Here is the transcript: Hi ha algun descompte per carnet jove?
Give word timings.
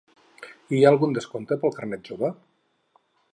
Hi 0.77 0.79
ha 0.85 0.87
algun 0.91 1.13
descompte 1.17 1.59
per 1.65 1.71
carnet 1.77 2.11
jove? 2.11 2.33